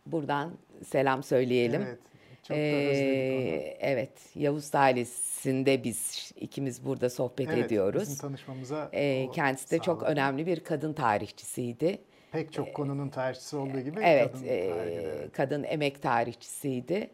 Buradan 0.05 0.51
selam 0.85 1.23
söyleyelim. 1.23 1.81
Evet. 1.81 1.99
Çok 2.47 2.57
da 2.57 2.61
özledik 2.61 3.33
onu. 3.33 3.39
Ee, 3.55 3.77
evet, 3.79 4.11
Yavuz 4.35 4.75
ailesinde 4.75 5.83
biz 5.83 6.31
ikimiz 6.39 6.85
burada 6.85 7.09
sohbet 7.09 7.47
Evet, 7.49 7.65
ediyoruz. 7.65 8.01
Bizim 8.01 8.17
tanışmamıza 8.17 8.89
Ee, 8.93 9.29
kendisi 9.33 9.71
de 9.71 9.79
çok 9.79 9.99
sağladı. 10.01 10.11
önemli 10.13 10.45
bir 10.45 10.59
kadın 10.59 10.93
tarihçisiydi. 10.93 11.97
Pek 12.31 12.53
çok 12.53 12.73
konunun 12.73 13.09
tarihçisi 13.09 13.55
olduğu 13.55 13.79
gibi 13.79 13.99
Evet, 14.03 14.31
kadın 14.33 14.45
e, 14.45 14.49
evet. 14.55 15.31
kadın 15.33 15.63
emek 15.63 16.01
tarihçisiydi. 16.01 17.09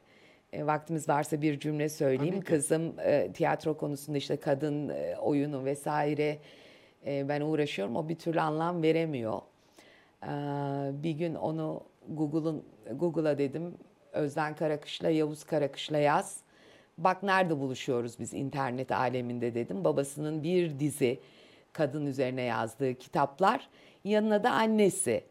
E, 0.53 0.65
vaktimiz 0.65 1.09
varsa 1.09 1.41
bir 1.41 1.59
cümle 1.59 1.89
söyleyeyim. 1.89 2.33
Tabii 2.35 2.45
ki. 2.45 2.51
Kızım 2.51 2.99
e, 2.99 3.31
tiyatro 3.31 3.77
konusunda 3.77 4.17
işte 4.17 4.37
kadın 4.37 4.89
e, 4.89 5.15
oyunu 5.17 5.65
vesaire 5.65 6.39
e, 7.05 7.29
ben 7.29 7.41
uğraşıyorum. 7.41 7.95
O 7.95 8.09
bir 8.09 8.15
türlü 8.15 8.41
anlam 8.41 8.83
veremiyor. 8.83 9.41
Ee, 10.23 10.27
bir 10.93 11.11
gün 11.11 11.35
onu 11.35 11.83
Google'un 12.09 12.65
Google'a 12.95 13.37
dedim. 13.37 13.73
Özden 14.11 14.55
Karakış'la 14.55 15.09
Yavuz 15.09 15.43
Karakış'la 15.43 15.97
yaz. 15.97 16.37
Bak 16.97 17.23
nerede 17.23 17.59
buluşuyoruz 17.59 18.19
biz 18.19 18.33
internet 18.33 18.91
aleminde 18.91 19.55
dedim. 19.55 19.83
Babasının 19.83 20.43
bir 20.43 20.79
dizi 20.79 21.19
kadın 21.73 22.05
üzerine 22.05 22.41
yazdığı 22.41 22.93
kitaplar. 22.93 23.69
Yanına 24.03 24.43
da 24.43 24.51
annesi. 24.51 25.23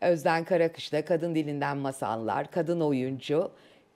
Özden 0.00 0.44
Karakış'la 0.44 1.04
kadın 1.04 1.34
dilinden 1.34 1.76
masallar, 1.76 2.50
kadın 2.50 2.80
oyuncu. 2.80 3.50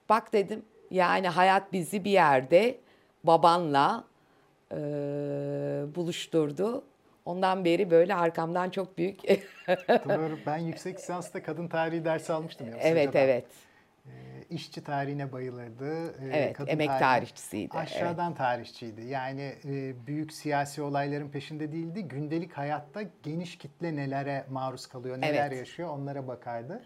Bak 0.09 0.33
dedim 0.33 0.63
yani 0.91 1.29
hayat 1.29 1.73
bizi 1.73 2.05
bir 2.05 2.11
yerde 2.11 2.79
babanla 3.25 4.05
e, 4.73 4.77
buluşturdu. 5.95 6.85
Ondan 7.25 7.65
beri 7.65 7.91
böyle 7.91 8.15
arkamdan 8.15 8.71
çok 8.71 8.99
büyük 8.99 9.23
Doğru. 9.89 10.39
Ben 10.47 10.57
yüksek 10.59 10.99
lisansta 10.99 11.43
kadın 11.43 11.69
tarihi 11.69 12.05
dersi 12.05 12.33
almıştım. 12.33 12.67
Yavuz 12.69 12.81
evet 12.85 13.09
Hoca'dan. 13.09 13.29
evet 13.29 13.45
E, 14.07 14.11
işçi 14.51 14.85
tarihine 14.85 15.33
bayılırdı. 15.33 16.09
E, 16.09 16.37
evet 16.39 16.57
kadın 16.57 16.71
emek 16.71 16.89
tarihi- 16.91 16.99
tarihçisiydi. 16.99 17.71
evet. 17.77 17.87
Aşağıdan 17.89 18.35
tarihçiydi. 18.35 19.05
Yani 19.05 19.55
e, 19.65 20.07
büyük 20.07 20.33
siyasi 20.33 20.83
olayların 20.83 21.29
peşinde 21.31 21.73
değildi. 21.73 22.03
Gündelik 22.09 22.53
hayatta 22.53 23.01
geniş 23.23 23.59
kitle 23.59 23.97
nelere 23.97 24.45
maruz 24.51 24.87
kalıyor, 24.87 25.19
neler 25.21 25.47
Evet. 25.51 25.59
yaşıyor 25.59 25.89
onlara 25.89 26.27
bakardı. 26.29 26.83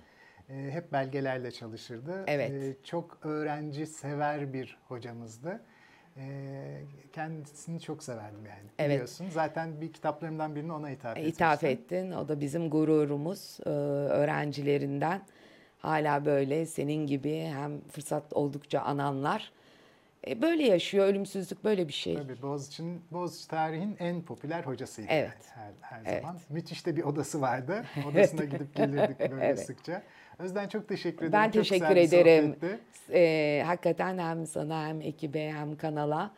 E, 0.49 0.55
hep 0.71 0.93
belgelerle 0.93 1.51
çalışırdı. 1.51 2.25
Evet. 2.27 2.51
E, 2.51 2.77
çok 2.85 3.19
öğrenci 3.23 3.87
sever 3.87 4.53
bir 4.53 4.79
hocamızdı. 4.89 5.61
E, 6.17 6.83
kendisini 7.13 7.81
çok 7.81 8.03
severdim 8.03 8.47
yani. 8.47 8.69
Evet. 8.79 8.91
Biliyorsun. 8.91 9.27
Zaten 9.31 9.81
bir 9.81 9.93
kitaplarımdan 9.93 10.55
birini 10.57 10.73
ona 10.73 10.91
ithaf 10.91 11.17
etmiştim. 11.17 11.35
İthaf 11.35 11.65
ettin. 11.65 12.13
O 12.13 12.29
da 12.29 12.41
bizim 12.41 12.71
gururumuz 12.71 13.59
Ee, 13.67 13.71
öğrencilerinden. 13.71 15.23
Hala 15.79 16.25
böyle 16.25 16.67
senin 16.67 17.07
gibi 17.07 17.41
hem 17.41 17.81
fırsat 17.81 18.33
oldukça 18.33 18.81
ananlar. 18.81 19.53
E, 20.27 20.43
Böyle 20.43 20.63
yaşıyor. 20.67 21.07
Ölümsüzlük 21.07 21.65
böyle 21.65 21.89
bir 21.89 21.93
şey. 21.93 22.15
Tabii 22.15 22.43
Boğaziçi'nin, 22.43 23.03
Boğaziçi 23.11 23.49
tarihin 23.49 23.97
en 23.99 24.23
popüler 24.23 24.63
hocasıydı 24.63 25.09
Evet. 25.11 25.39
yani 25.57 25.75
her, 25.83 25.99
her 25.99 26.13
Evet. 26.13 26.23
zaman. 26.23 26.39
Müthiş 26.51 26.87
de 26.87 26.97
bir 26.97 27.03
odası 27.03 27.41
vardı. 27.41 27.85
Odasına 28.11 28.45
gidip 28.45 28.75
gelirdik 28.75 29.21
böyle 29.31 29.45
Evet. 29.45 29.67
sıkça. 29.67 30.03
Özden 30.39 30.69
çok 30.69 30.89
teşekkür 30.89 31.19
ederim. 31.27 31.33
Ben 31.33 31.45
Çok 31.45 31.53
teşekkür 31.53 31.97
ederim. 31.97 32.57
Ee, 33.13 33.63
hakikaten 33.67 34.19
hem 34.19 34.47
sana 34.47 34.87
hem 34.89 35.01
ekibe 35.01 35.53
hem 35.53 35.77
kanala 35.77 36.31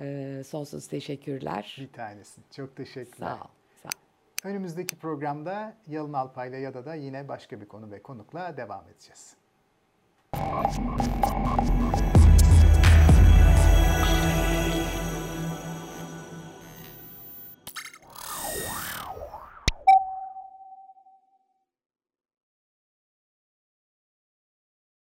e, 0.00 0.42
sonsuz 0.46 0.86
teşekkürler. 0.88 1.76
Bir 1.80 1.92
tanesin. 1.92 2.44
Çok 2.56 2.76
teşekkürler. 2.76 3.28
Sağ 3.28 3.34
ol. 3.34 3.48
Sağ 3.82 3.88
ol. 3.88 4.50
Önümüzdeki 4.50 4.96
programda 4.96 5.74
Yalın 5.88 6.12
Alpay'la 6.12 6.58
ya 6.58 6.74
da 6.74 6.84
da 6.86 6.94
yine 6.94 7.28
başka 7.28 7.60
bir 7.60 7.66
konu 7.68 7.90
ve 7.90 8.02
konukla 8.02 8.56
devam 8.56 8.84
edeceğiz. 8.88 9.36